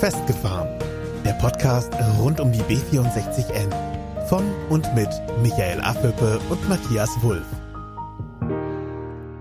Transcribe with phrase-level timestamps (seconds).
[0.00, 0.68] Festgefahren.
[1.24, 3.72] Der Podcast rund um die B64N.
[4.26, 5.08] Von und mit
[5.40, 7.46] Michael Affelpe und Matthias Wulff.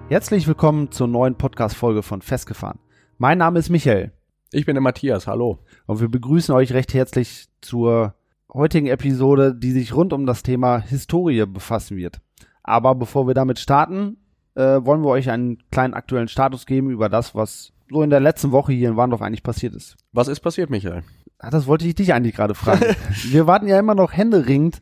[0.08, 2.80] Herzlich willkommen zur neuen Podcast-Folge von Festgefahren.
[3.18, 4.14] Mein Name ist Michael.
[4.54, 5.60] Ich bin der Matthias, hallo.
[5.88, 8.16] Und wir begrüßen euch recht herzlich zur
[8.54, 12.22] heutigen Episode, die sich rund um das Thema Historie befassen wird.
[12.64, 14.16] Aber bevor wir damit starten,
[14.56, 18.20] äh, wollen wir euch einen kleinen aktuellen Status geben über das, was so in der
[18.20, 19.96] letzten Woche hier in Warndorf eigentlich passiert ist.
[20.12, 21.04] Was ist passiert, Michael?
[21.40, 22.84] Ah, das wollte ich dich eigentlich gerade fragen.
[23.30, 24.82] wir warten ja immer noch händeringend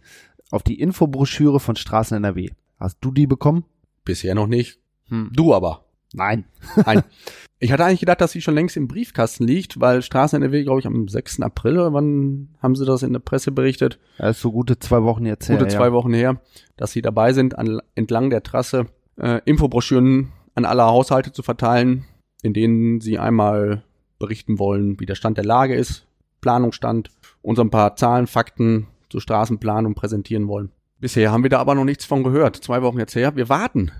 [0.51, 2.49] auf die Infobroschüre von Straßen NRW.
[2.79, 3.65] Hast du die bekommen?
[4.03, 4.79] Bisher noch nicht.
[5.09, 5.31] Hm.
[5.33, 5.85] Du aber.
[6.13, 6.45] Nein.
[6.85, 7.03] Nein.
[7.59, 10.81] Ich hatte eigentlich gedacht, dass sie schon längst im Briefkasten liegt, weil Straßen NRW, glaube
[10.81, 11.39] ich, am 6.
[11.43, 13.99] April, wann haben sie das in der Presse berichtet?
[14.17, 15.59] Das ist so gute zwei Wochen jetzt her.
[15.59, 15.93] Gute zwei ja.
[15.93, 16.41] Wochen her,
[16.75, 18.87] dass sie dabei sind, an, entlang der Trasse
[19.17, 22.03] äh, Infobroschüren an alle Haushalte zu verteilen,
[22.43, 23.83] in denen sie einmal
[24.19, 26.05] berichten wollen, wie der Stand der Lage ist,
[26.41, 27.09] Planungsstand,
[27.41, 30.69] uns ein paar Zahlen, Fakten zur Straßenplanung präsentieren wollen.
[30.99, 32.57] Bisher haben wir da aber noch nichts von gehört.
[32.57, 33.35] Zwei Wochen jetzt her.
[33.35, 33.91] Wir warten.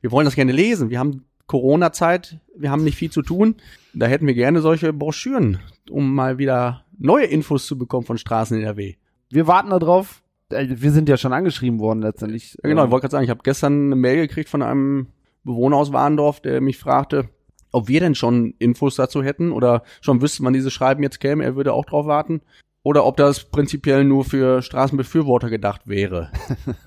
[0.00, 0.90] Wir wollen das gerne lesen.
[0.90, 2.38] Wir haben Corona-Zeit.
[2.56, 3.56] Wir haben nicht viel zu tun.
[3.94, 5.58] Da hätten wir gerne solche Broschüren,
[5.90, 8.94] um mal wieder neue Infos zu bekommen von Straßen in NRW.
[9.30, 10.22] Wir warten darauf.
[10.50, 12.56] Äh, wir sind ja schon angeschrieben worden letztendlich.
[12.62, 15.08] Ja, genau, ich wollte gerade sagen, ich habe gestern eine Mail gekriegt von einem
[15.44, 17.28] Bewohner aus Warndorf, der mich fragte,
[17.72, 21.42] ob wir denn schon Infos dazu hätten oder schon wüssten, wann diese Schreiben jetzt kämen,
[21.42, 22.40] er würde auch drauf warten.
[22.82, 26.30] Oder ob das prinzipiell nur für Straßenbefürworter gedacht wäre.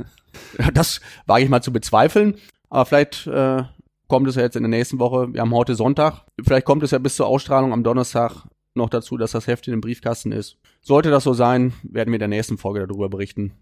[0.74, 2.36] das wage ich mal zu bezweifeln.
[2.70, 3.64] Aber vielleicht äh,
[4.08, 5.34] kommt es ja jetzt in der nächsten Woche.
[5.34, 6.26] Wir haben heute Sonntag.
[6.42, 9.72] Vielleicht kommt es ja bis zur Ausstrahlung am Donnerstag noch dazu, dass das Heft in
[9.72, 10.58] dem Briefkasten ist.
[10.82, 13.54] Sollte das so sein, werden wir in der nächsten Folge darüber berichten.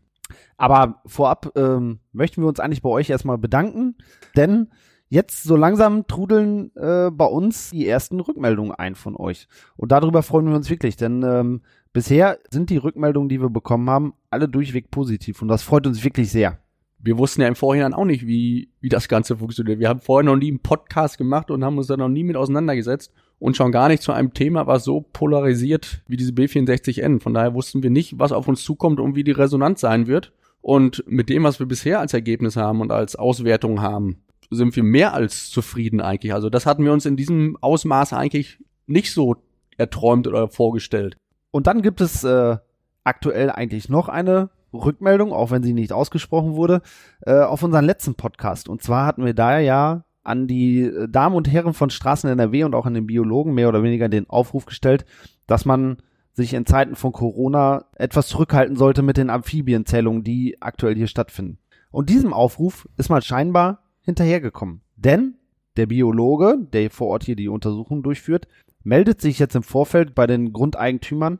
[0.57, 3.95] Aber vorab ähm, möchten wir uns eigentlich bei euch erstmal bedanken,
[4.35, 4.69] denn
[5.09, 9.47] jetzt so langsam trudeln äh, bei uns die ersten Rückmeldungen ein von euch.
[9.75, 13.89] Und darüber freuen wir uns wirklich, denn ähm, bisher sind die Rückmeldungen, die wir bekommen
[13.89, 16.59] haben, alle durchweg positiv und das freut uns wirklich sehr.
[17.01, 19.79] Wir wussten ja im Vorhinein auch nicht, wie, wie das Ganze funktioniert.
[19.79, 22.35] Wir haben vorher noch nie einen Podcast gemacht und haben uns da noch nie mit
[22.35, 27.21] auseinandergesetzt und schon gar nicht zu einem Thema, was so polarisiert wie diese B64N.
[27.21, 30.33] Von daher wussten wir nicht, was auf uns zukommt und wie die Resonanz sein wird.
[30.61, 34.17] Und mit dem, was wir bisher als Ergebnis haben und als Auswertung haben,
[34.49, 36.33] sind wir mehr als zufrieden eigentlich.
[36.33, 39.35] Also das hatten wir uns in diesem Ausmaß eigentlich nicht so
[39.77, 41.17] erträumt oder vorgestellt.
[41.51, 42.57] Und dann gibt es äh,
[43.03, 46.81] aktuell eigentlich noch eine Rückmeldung, auch wenn sie nicht ausgesprochen wurde,
[47.21, 48.69] äh, auf unseren letzten Podcast.
[48.69, 52.63] Und zwar hatten wir da ja an die äh, Damen und Herren von Straßen NRW
[52.63, 55.05] und auch an den Biologen mehr oder weniger den Aufruf gestellt,
[55.47, 55.97] dass man
[56.33, 61.57] sich in Zeiten von Corona etwas zurückhalten sollte mit den Amphibienzählungen, die aktuell hier stattfinden.
[61.91, 64.81] Und diesem Aufruf ist man scheinbar hinterhergekommen.
[64.95, 65.35] Denn
[65.77, 68.47] der Biologe, der vor Ort hier die Untersuchung durchführt,
[68.83, 71.39] meldet sich jetzt im Vorfeld bei den Grundeigentümern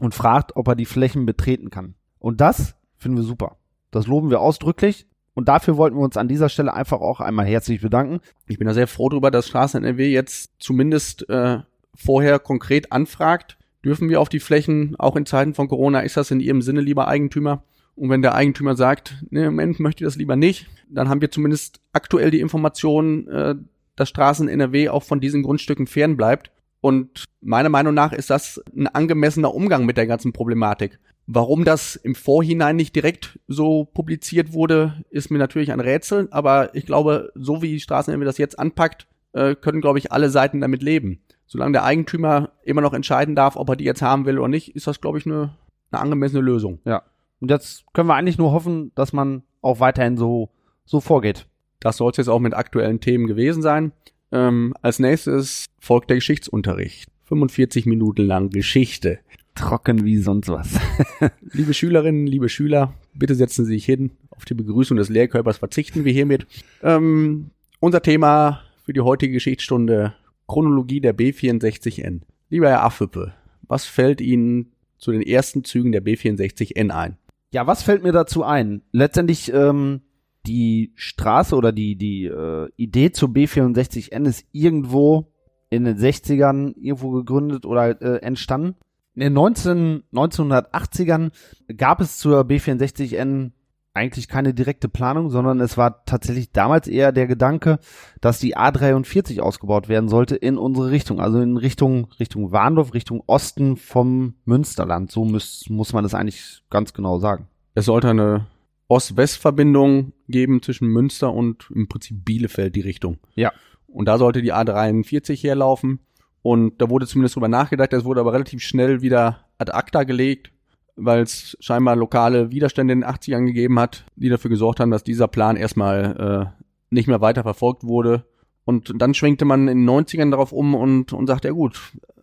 [0.00, 1.94] und fragt, ob er die Flächen betreten kann.
[2.18, 3.56] Und das finden wir super.
[3.90, 5.06] Das loben wir ausdrücklich.
[5.34, 8.20] Und dafür wollten wir uns an dieser Stelle einfach auch einmal herzlich bedanken.
[8.46, 11.58] Ich bin da sehr froh darüber, dass Straßen NRW jetzt zumindest äh,
[11.94, 13.58] vorher konkret anfragt.
[13.84, 16.80] Dürfen wir auf die Flächen, auch in Zeiten von Corona, ist das in Ihrem Sinne,
[16.80, 17.62] lieber Eigentümer?
[17.96, 21.22] Und wenn der Eigentümer sagt, ne, im Moment möchte ich das lieber nicht, dann haben
[21.22, 23.54] wir zumindest aktuell die Information, äh,
[23.96, 26.50] dass Straßen NRW auch von diesen Grundstücken fern bleibt.
[26.82, 30.98] Und meiner Meinung nach ist das ein angemessener Umgang mit der ganzen Problematik.
[31.26, 36.74] Warum das im Vorhinein nicht direkt so publiziert wurde, ist mir natürlich ein Rätsel, aber
[36.74, 40.60] ich glaube, so wie Straßen NRW das jetzt anpackt, äh, können, glaube ich, alle Seiten
[40.60, 41.20] damit leben.
[41.46, 44.76] Solange der Eigentümer immer noch entscheiden darf, ob er die jetzt haben will oder nicht,
[44.76, 45.56] ist das, glaube ich, eine,
[45.90, 46.80] eine angemessene Lösung.
[46.84, 47.02] Ja,
[47.40, 50.50] und jetzt können wir eigentlich nur hoffen, dass man auch weiterhin so,
[50.84, 51.46] so vorgeht.
[51.80, 53.92] Das soll es jetzt auch mit aktuellen Themen gewesen sein.
[54.32, 57.10] Ähm, als nächstes folgt der Geschichtsunterricht.
[57.24, 59.18] 45 Minuten lang Geschichte.
[59.54, 60.78] Trocken wie sonst was.
[61.40, 64.12] liebe Schülerinnen, liebe Schüler, bitte setzen Sie sich hin.
[64.30, 66.46] Auf die Begrüßung des Lehrkörpers verzichten wir hiermit.
[66.82, 70.14] Ähm, unser Thema für die heutige Geschichtsstunde
[70.46, 72.20] Chronologie der B64N.
[72.50, 77.16] Lieber Herr Affüppe, was fällt Ihnen zu den ersten Zügen der B64N ein?
[77.56, 78.82] Ja, was fällt mir dazu ein?
[78.92, 80.02] Letztendlich ähm,
[80.46, 85.32] die Straße oder die, die äh, Idee zur B64N ist irgendwo
[85.70, 88.76] in den 60ern irgendwo gegründet oder äh, entstanden.
[89.14, 91.30] In den 19, 1980ern
[91.78, 93.52] gab es zur B64N
[93.96, 97.78] eigentlich keine direkte Planung, sondern es war tatsächlich damals eher der Gedanke,
[98.20, 103.22] dass die A43 ausgebaut werden sollte in unsere Richtung, also in Richtung Richtung Warndorf, Richtung
[103.26, 105.10] Osten vom Münsterland.
[105.10, 107.48] So muss, muss man das eigentlich ganz genau sagen.
[107.74, 108.46] Es sollte eine
[108.88, 113.18] Ost-West-Verbindung geben zwischen Münster und im Prinzip Bielefeld die Richtung.
[113.34, 113.52] Ja.
[113.88, 116.00] Und da sollte die A43 herlaufen
[116.42, 120.52] Und da wurde zumindest drüber nachgedacht, das wurde aber relativ schnell wieder ad acta gelegt,
[120.96, 125.04] weil es scheinbar lokale Widerstände in den 80ern gegeben hat, die dafür gesorgt haben, dass
[125.04, 128.24] dieser Plan erstmal äh, nicht mehr weiter verfolgt wurde.
[128.64, 131.80] Und dann schwenkte man in den 90ern darauf um und, und sagte, ja gut,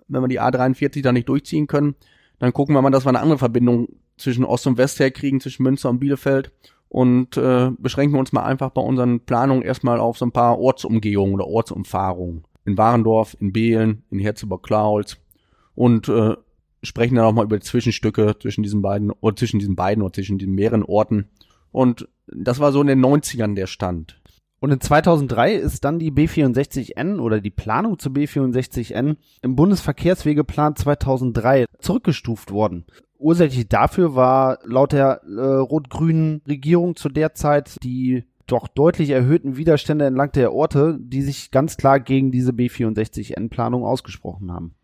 [0.08, 1.96] wenn wir die A43 da nicht durchziehen können,
[2.40, 3.88] dann gucken wir mal, dass wir eine andere Verbindung
[4.18, 6.52] zwischen Ost und West herkriegen, zwischen Münster und Bielefeld
[6.90, 11.34] und äh, beschränken uns mal einfach bei unseren Planungen erstmal auf so ein paar Ortsumgehungen
[11.34, 12.44] oder Ortsumfahrungen.
[12.66, 15.18] In Warendorf, in Behlen, in Herzeburg-Klaholz
[15.76, 16.36] und äh,
[16.83, 20.38] sprechen dann auch mal über Zwischenstücke zwischen diesen beiden oder zwischen diesen beiden oder zwischen
[20.38, 21.30] diesen mehreren Orten.
[21.71, 24.21] Und das war so in den 90ern der Stand.
[24.59, 31.65] Und in 2003 ist dann die B64N oder die Planung zur B64N im Bundesverkehrswegeplan 2003
[31.80, 32.85] zurückgestuft worden.
[33.18, 39.57] Ursächlich dafür war laut der äh, rot-grünen Regierung zu der Zeit die doch deutlich erhöhten
[39.57, 44.75] Widerstände entlang der Orte, die sich ganz klar gegen diese B64N-Planung ausgesprochen haben.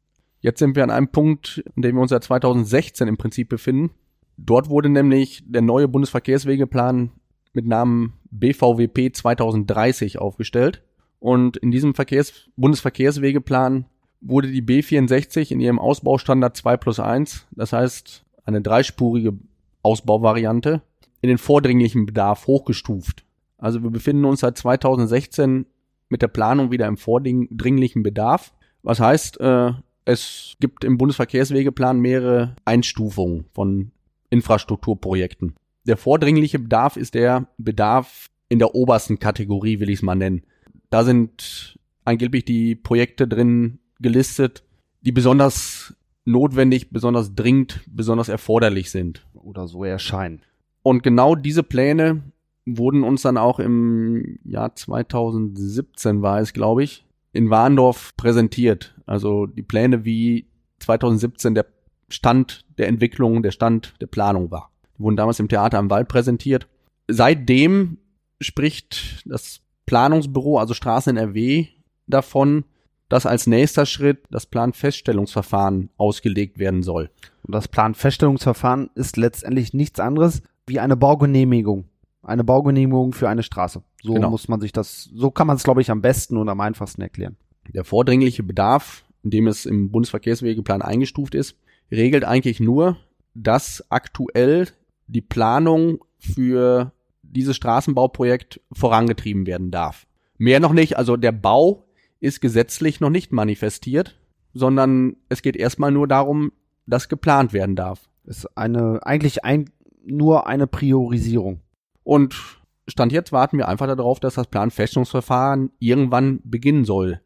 [0.41, 3.91] Jetzt sind wir an einem Punkt, in dem wir uns seit 2016 im Prinzip befinden.
[4.37, 7.11] Dort wurde nämlich der neue Bundesverkehrswegeplan
[7.53, 10.81] mit Namen BVWP 2030 aufgestellt.
[11.19, 13.85] Und in diesem Verkehrs Bundesverkehrswegeplan
[14.21, 19.33] wurde die B64 in ihrem Ausbaustandard 2 plus 1, das heißt eine dreispurige
[19.81, 20.81] Ausbauvariante,
[21.21, 23.25] in den vordringlichen Bedarf hochgestuft.
[23.57, 25.65] Also wir befinden uns seit 2016
[26.07, 28.53] mit der Planung wieder im vordringlichen Bedarf.
[28.81, 29.73] Was heißt, äh,
[30.05, 33.91] es gibt im Bundesverkehrswegeplan mehrere Einstufungen von
[34.29, 35.55] Infrastrukturprojekten.
[35.85, 40.43] Der vordringliche Bedarf ist der Bedarf in der obersten Kategorie, will ich es mal nennen.
[40.89, 44.63] Da sind angeblich die Projekte drin gelistet,
[45.01, 49.25] die besonders notwendig, besonders dringend, besonders erforderlich sind.
[49.33, 50.41] Oder so erscheinen.
[50.83, 52.23] Und genau diese Pläne
[52.65, 58.95] wurden uns dann auch im Jahr 2017 war es, glaube ich, in Warndorf präsentiert.
[59.05, 60.47] Also die Pläne, wie
[60.79, 61.65] 2017 der
[62.09, 66.67] Stand der Entwicklung, der Stand der Planung war wurden damals im Theater am Wald präsentiert.
[67.07, 67.97] Seitdem
[68.39, 71.67] spricht das Planungsbüro, also Straßen NRW,
[72.05, 72.65] davon,
[73.07, 77.09] dass als nächster Schritt das Planfeststellungsverfahren ausgelegt werden soll.
[77.43, 81.85] Und das Planfeststellungsverfahren ist letztendlich nichts anderes wie eine Baugenehmigung.
[82.21, 83.81] Eine Baugenehmigung für eine Straße.
[84.01, 84.29] So genau.
[84.29, 87.01] muss man sich das, so kann man es, glaube ich, am besten und am einfachsten
[87.01, 87.35] erklären.
[87.73, 91.57] Der vordringliche Bedarf, in dem es im Bundesverkehrswegeplan eingestuft ist,
[91.91, 92.97] regelt eigentlich nur,
[93.33, 94.67] dass aktuell
[95.07, 96.93] die Planung für
[97.23, 100.07] dieses Straßenbauprojekt vorangetrieben werden darf.
[100.37, 101.85] Mehr noch nicht, also der Bau
[102.19, 104.17] ist gesetzlich noch nicht manifestiert,
[104.53, 106.51] sondern es geht erstmal nur darum,
[106.85, 108.09] dass geplant werden darf.
[108.25, 109.69] Ist eine, eigentlich ein,
[110.05, 111.61] nur eine Priorisierung.
[112.03, 112.58] Und
[112.89, 117.21] Stand jetzt warten wir einfach darauf, dass das Planfeststellungsverfahren irgendwann beginnen soll.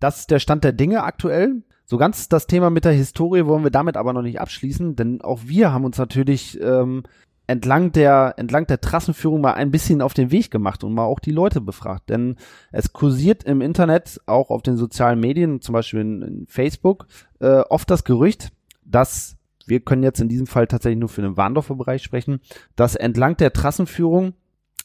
[0.00, 1.62] Das ist der Stand der Dinge aktuell.
[1.84, 5.20] So ganz das Thema mit der Historie wollen wir damit aber noch nicht abschließen, denn
[5.20, 7.02] auch wir haben uns natürlich ähm,
[7.46, 11.20] entlang der entlang der Trassenführung mal ein bisschen auf den Weg gemacht und mal auch
[11.20, 12.36] die Leute befragt, denn
[12.70, 17.06] es kursiert im Internet auch auf den sozialen Medien, zum Beispiel in, in Facebook,
[17.40, 18.52] äh, oft das Gerücht,
[18.84, 19.36] dass
[19.66, 22.40] wir können jetzt in diesem Fall tatsächlich nur für den Warndorfer Bereich sprechen,
[22.74, 24.34] dass entlang der Trassenführung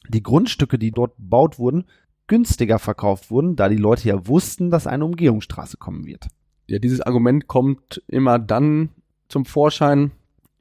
[0.09, 1.85] die Grundstücke, die dort gebaut wurden,
[2.27, 6.27] günstiger verkauft wurden, da die Leute ja wussten, dass eine Umgehungsstraße kommen wird
[6.67, 8.89] ja, dieses Argument kommt immer dann
[9.29, 10.11] zum Vorschein,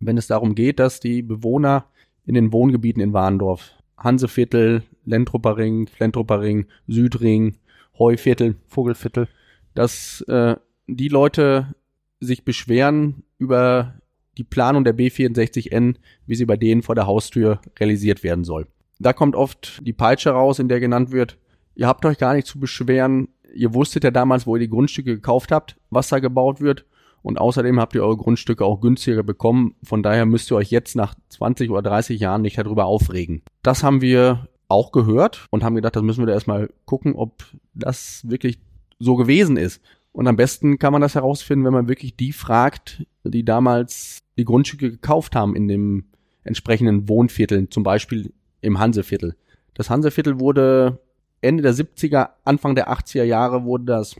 [0.00, 1.86] wenn es darum geht, dass die Bewohner
[2.24, 7.56] in den Wohngebieten in Warndorf, Hanseviertel, Lentroppering, Lentroppering, Südring,
[7.98, 9.28] Heuviertel, Vogelviertel,
[9.74, 11.74] dass äh, die Leute
[12.20, 13.94] sich beschweren über
[14.38, 18.66] die Planung der B64N, wie sie bei denen vor der Haustür realisiert werden soll.
[18.98, 21.38] Da kommt oft die Peitsche raus, in der genannt wird,
[21.74, 25.14] ihr habt euch gar nicht zu beschweren, ihr wusstet ja damals, wo ihr die Grundstücke
[25.14, 26.84] gekauft habt, was da gebaut wird.
[27.22, 29.74] Und außerdem habt ihr eure Grundstücke auch günstiger bekommen.
[29.82, 33.42] Von daher müsst ihr euch jetzt nach 20 oder 30 Jahren nicht darüber aufregen.
[33.62, 37.44] Das haben wir auch gehört und haben gedacht, das müssen wir da erstmal gucken, ob
[37.74, 38.60] das wirklich
[38.98, 39.82] so gewesen ist.
[40.12, 44.44] Und am besten kann man das herausfinden, wenn man wirklich die fragt, die damals die
[44.44, 46.04] Grundstücke gekauft haben in dem
[46.44, 48.32] entsprechenden Wohnviertel, zum Beispiel
[48.66, 49.36] im Hanseviertel.
[49.74, 50.98] Das Hanseviertel wurde
[51.40, 54.16] Ende der 70er, Anfang der 80er Jahre wurde das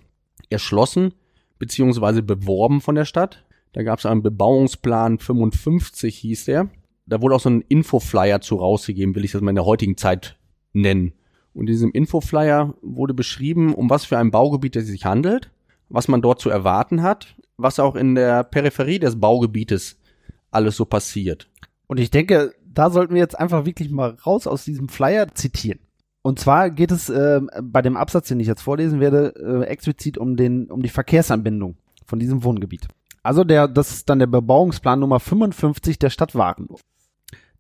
[0.51, 1.15] erschlossen
[1.59, 3.45] beziehungsweise beworben von der Stadt.
[3.73, 6.69] Da gab es einen Bebauungsplan 55 hieß der.
[7.07, 9.97] Da wurde auch so ein Infoflyer zu rausgegeben, will ich das mal in der heutigen
[9.97, 10.37] Zeit
[10.73, 11.13] nennen.
[11.55, 15.51] Und in diesem Infoflyer wurde beschrieben, um was für ein Baugebiet es sich handelt,
[15.89, 19.99] was man dort zu erwarten hat, was auch in der Peripherie des Baugebietes
[20.51, 21.49] alles so passiert.
[21.87, 25.81] Und ich denke, da sollten wir jetzt einfach wirklich mal raus aus diesem Flyer zitieren.
[26.23, 30.19] Und zwar geht es äh, bei dem Absatz, den ich jetzt vorlesen werde, äh, explizit
[30.19, 31.77] um den um die Verkehrsanbindung.
[32.05, 32.87] von diesem Wohngebiet.
[33.23, 36.81] Also der, das ist dann der Bebauungsplan Nummer 55 der Stadt Warendorf.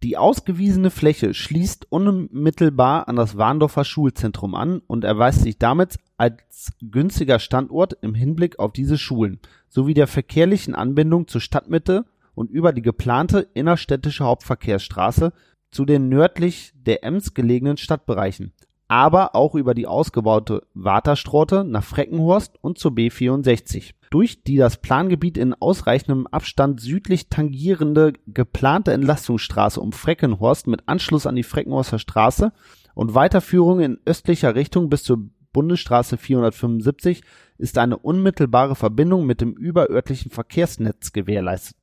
[0.02, 6.72] Die ausgewiesene Fläche schließt unmittelbar an das Warndorfer Schulzentrum an und erweist sich damit als
[6.80, 12.04] günstiger Standort im Hinblick auf diese Schulen sowie der verkehrlichen Anbindung zur Stadtmitte
[12.36, 15.32] und über die geplante innerstädtische Hauptverkehrsstraße
[15.72, 18.52] zu den nördlich der Ems gelegenen Stadtbereichen,
[18.86, 25.36] aber auch über die ausgebaute Waterstraße nach Freckenhorst und zur B64 durch die das Plangebiet
[25.36, 32.52] in ausreichendem Abstand südlich tangierende geplante Entlastungsstraße um Freckenhorst mit Anschluss an die Freckenhorster Straße
[32.94, 37.22] und Weiterführung in östlicher Richtung bis zur Bundesstraße 475
[37.58, 41.76] ist eine unmittelbare Verbindung mit dem überörtlichen Verkehrsnetz gewährleistet.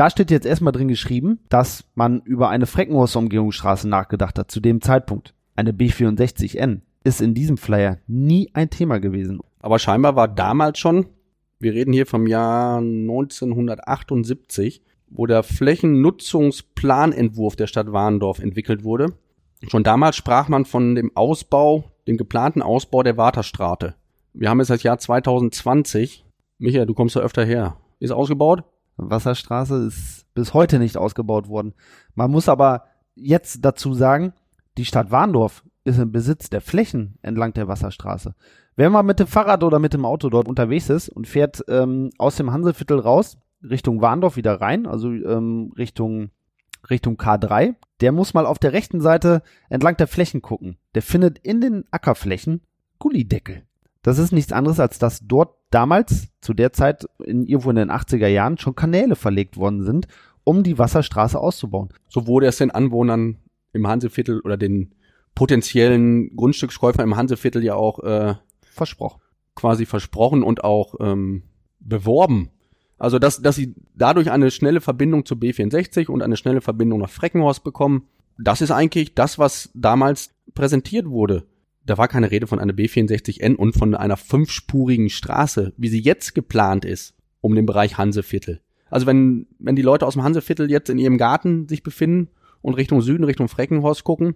[0.00, 4.60] Da steht jetzt erstmal drin geschrieben, dass man über eine Freckenhorster Umgehungsstraße nachgedacht hat zu
[4.60, 5.34] dem Zeitpunkt.
[5.56, 9.40] Eine B64N ist in diesem Flyer nie ein Thema gewesen.
[9.58, 11.04] Aber scheinbar war damals schon
[11.62, 19.12] wir reden hier vom Jahr 1978, wo der Flächennutzungsplanentwurf der Stadt Warndorf entwickelt wurde.
[19.68, 23.94] Schon damals sprach man von dem Ausbau, dem geplanten Ausbau der Waterstraße.
[24.32, 26.24] Wir haben jetzt das Jahr 2020.
[26.56, 27.76] Michael, du kommst da öfter her.
[27.98, 28.64] Ist ausgebaut?
[29.08, 31.74] Wasserstraße ist bis heute nicht ausgebaut worden.
[32.14, 34.32] Man muss aber jetzt dazu sagen,
[34.76, 38.34] die Stadt Warndorf ist im Besitz der Flächen entlang der Wasserstraße.
[38.76, 42.10] Wenn man mit dem Fahrrad oder mit dem Auto dort unterwegs ist und fährt ähm,
[42.18, 46.30] aus dem Hanseviertel raus, Richtung Warndorf wieder rein, also ähm, Richtung,
[46.88, 50.78] Richtung K3, der muss mal auf der rechten Seite entlang der Flächen gucken.
[50.94, 52.62] Der findet in den Ackerflächen
[52.98, 53.62] Gullideckel.
[54.02, 57.90] Das ist nichts anderes, als dass dort damals, zu der Zeit, in, irgendwo in den
[57.90, 60.06] 80er Jahren, schon Kanäle verlegt worden sind,
[60.44, 61.90] um die Wasserstraße auszubauen.
[62.08, 63.38] So wurde es den Anwohnern
[63.72, 64.94] im Hanseviertel oder den
[65.34, 69.20] potenziellen Grundstückskäufern im Hanseviertel ja auch äh, versprochen.
[69.54, 71.44] Quasi versprochen und auch ähm,
[71.78, 72.50] beworben.
[72.98, 77.10] Also, dass, dass sie dadurch eine schnelle Verbindung zur B64 und eine schnelle Verbindung nach
[77.10, 78.08] Freckenhorst bekommen,
[78.38, 81.46] das ist eigentlich das, was damals präsentiert wurde.
[81.86, 86.34] Da war keine Rede von einer B64N und von einer fünfspurigen Straße, wie sie jetzt
[86.34, 88.60] geplant ist, um den Bereich Hanseviertel.
[88.90, 92.28] Also wenn, wenn die Leute aus dem Hanseviertel jetzt in ihrem Garten sich befinden
[92.60, 94.34] und Richtung Süden, Richtung Freckenhorst gucken,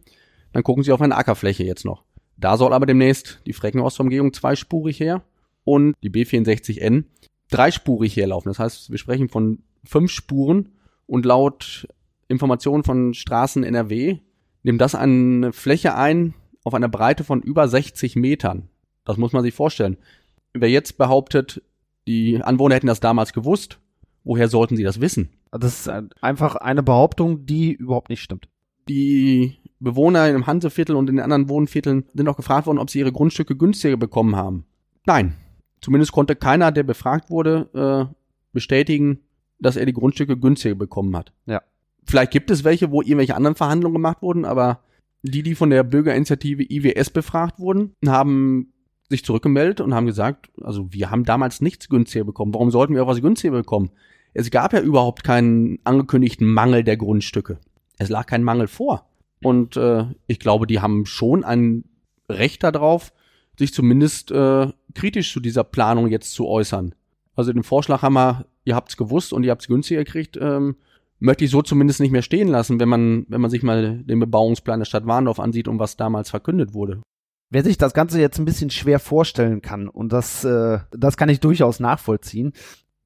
[0.53, 2.05] dann gucken sie auf eine Ackerfläche jetzt noch.
[2.37, 5.23] Da soll aber demnächst die Freckenhorst-Umgehung zweispurig her
[5.65, 7.05] und die B64N
[7.51, 8.51] dreispurig herlaufen.
[8.51, 10.71] Das heißt, wir sprechen von fünf Spuren
[11.07, 11.87] und laut
[12.29, 14.19] Informationen von Straßen NRW
[14.63, 18.69] nimmt das eine Fläche ein auf einer Breite von über 60 Metern.
[19.05, 19.99] Das muss man sich vorstellen.
[20.55, 21.63] Wer jetzt behauptet,
[22.07, 23.79] die Anwohner hätten das damals gewusst,
[24.25, 25.31] woher sollten sie das wissen?
[25.53, 25.91] Das ist
[26.21, 28.49] einfach eine Behauptung, die überhaupt nicht stimmt.
[28.89, 32.99] Die Bewohner im Hanseviertel und in den anderen Wohnvierteln sind auch gefragt worden, ob sie
[32.99, 34.65] ihre Grundstücke günstiger bekommen haben.
[35.07, 35.35] Nein.
[35.81, 37.69] Zumindest konnte keiner, der befragt wurde,
[38.11, 38.15] äh,
[38.53, 39.21] bestätigen,
[39.59, 41.33] dass er die Grundstücke günstiger bekommen hat.
[41.47, 41.63] Ja.
[42.07, 44.81] Vielleicht gibt es welche, wo irgendwelche anderen Verhandlungen gemacht wurden, aber
[45.25, 48.73] die, die von der Bürgerinitiative IWS befragt wurden, haben
[49.09, 52.53] sich zurückgemeldet und haben gesagt, also wir haben damals nichts günstiger bekommen.
[52.53, 53.91] Warum sollten wir auch was günstiger bekommen?
[54.35, 57.59] Es gab ja überhaupt keinen angekündigten Mangel der Grundstücke.
[57.99, 59.09] Es lag kein Mangel vor.
[59.43, 61.85] Und äh, ich glaube, die haben schon ein
[62.29, 63.13] Recht darauf,
[63.59, 66.95] sich zumindest äh, kritisch zu dieser Planung jetzt zu äußern.
[67.37, 70.77] Also den Vorschlag haben wir, ihr habt's gewusst und ihr habt's günstiger gekriegt, ähm,
[71.25, 74.21] möchte ich so zumindest nicht mehr stehen lassen, wenn man, wenn man sich mal den
[74.21, 77.01] Bebauungsplan der Stadt Warndorf ansieht und was damals verkündet wurde.
[77.51, 81.31] Wer sich das Ganze jetzt ein bisschen schwer vorstellen kann, und das, äh, das kann
[81.31, 82.53] ich durchaus nachvollziehen,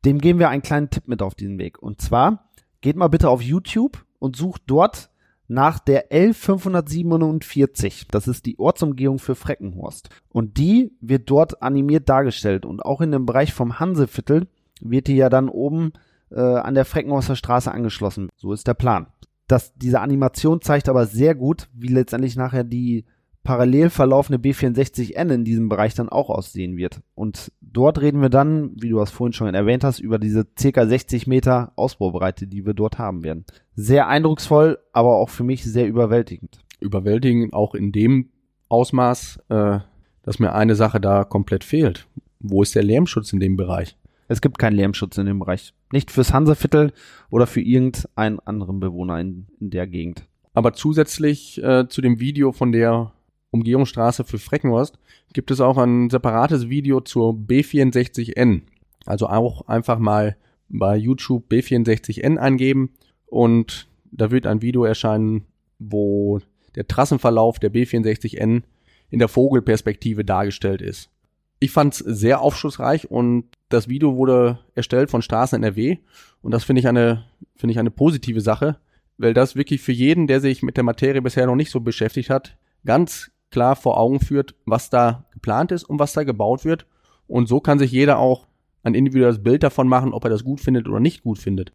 [0.05, 1.81] dem geben wir einen kleinen Tipp mit auf diesen Weg.
[1.81, 5.11] Und zwar, geht mal bitte auf YouTube und sucht dort
[5.47, 8.07] nach der L547.
[8.11, 10.09] Das ist die Ortsumgehung für Freckenhorst.
[10.31, 12.67] Und die wird dort animiert dargestellt.
[12.67, 14.49] Und auch in dem Bereich vom Hanseviertel
[14.81, 15.93] wird die ja dann oben
[16.31, 18.29] äh, an der Freckenhorster Straße angeschlossen.
[18.37, 19.07] So ist der Plan.
[19.47, 23.07] Das, diese Animation zeigt aber sehr gut, wie letztendlich nachher die
[23.49, 27.01] parallel verlaufende B64N in diesem Bereich dann auch aussehen wird.
[27.15, 30.87] Und dort reden wir dann, wie du das vorhin schon erwähnt hast, über diese circa
[30.87, 33.47] 60 Meter Ausbaubreite, die wir dort haben werden.
[33.75, 36.59] Sehr eindrucksvoll, aber auch für mich sehr überwältigend.
[36.81, 38.29] Überwältigend auch in dem
[38.69, 39.79] Ausmaß, äh,
[40.23, 42.07] dass mir eine Sache da komplett fehlt.
[42.41, 43.97] Wo ist der Lärmschutz in dem Bereich?
[44.29, 45.73] Es gibt keinen Lärmschutz in dem Bereich.
[45.93, 46.93] Nicht fürs Hanseviertel
[47.31, 50.27] oder für irgendeinen anderen Bewohner in, in der Gegend.
[50.53, 53.13] Aber zusätzlich äh, zu dem Video von der
[53.51, 54.99] Umgehungsstraße für Freckenhorst,
[55.33, 58.63] gibt es auch ein separates Video zur B64N.
[59.07, 60.37] Also auch einfach mal
[60.69, 62.91] bei YouTube B64N eingeben
[63.27, 65.47] und da wird ein Video erscheinen,
[65.79, 66.41] wo
[66.75, 68.63] der Trassenverlauf der B64N
[69.11, 71.11] in der Vogelperspektive dargestellt ist.
[71.61, 75.99] Ich fand's sehr aufschlussreich und das Video wurde erstellt von Straßen NRW
[76.41, 77.25] und das finde ich eine
[77.57, 78.79] finde ich eine positive Sache,
[79.17, 82.31] weil das wirklich für jeden, der sich mit der Materie bisher noch nicht so beschäftigt
[82.31, 86.87] hat, ganz klar vor Augen führt, was da geplant ist und was da gebaut wird
[87.27, 88.47] und so kann sich jeder auch
[88.83, 91.73] ein individuelles Bild davon machen, ob er das gut findet oder nicht gut findet.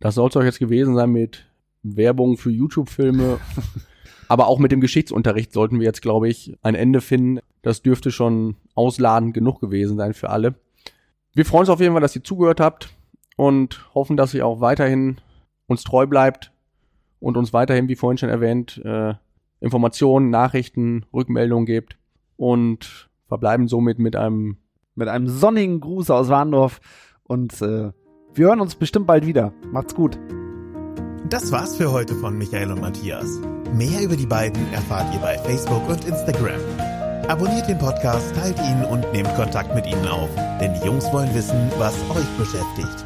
[0.00, 1.46] Das soll es euch jetzt gewesen sein mit
[1.82, 3.38] Werbung für YouTube-Filme.
[4.28, 7.40] Aber auch mit dem Geschichtsunterricht sollten wir jetzt, glaube ich, ein Ende finden.
[7.62, 10.54] Das dürfte schon ausladend genug gewesen sein für alle.
[11.34, 12.90] Wir freuen uns auf jeden Fall, dass ihr zugehört habt
[13.36, 15.18] und hoffen, dass ihr auch weiterhin
[15.66, 16.52] uns treu bleibt
[17.20, 19.14] und uns weiterhin, wie vorhin schon erwähnt, äh,
[19.60, 21.96] Informationen, Nachrichten, Rückmeldungen gebt
[22.36, 24.56] und verbleiben somit mit einem
[24.94, 26.80] mit einem sonnigen Gruß aus Warndorf
[27.22, 27.92] und äh,
[28.34, 29.52] wir hören uns bestimmt bald wieder.
[29.72, 30.18] Macht's gut.
[31.28, 33.40] Das war's für heute von Michael und Matthias.
[33.72, 36.60] Mehr über die beiden erfahrt ihr bei Facebook und Instagram.
[37.30, 40.28] Abonniert den Podcast, teilt ihn und nehmt Kontakt mit ihnen auf,
[40.60, 43.04] denn die Jungs wollen wissen, was euch beschäftigt.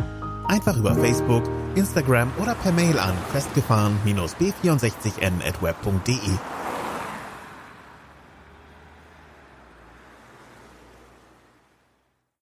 [0.48, 1.42] Einfach über Facebook,
[1.74, 6.16] Instagram oder per Mail an festgefahren-b64n at web.de.